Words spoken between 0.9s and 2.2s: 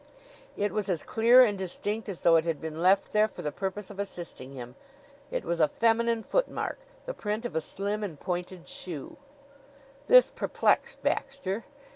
clear and distinct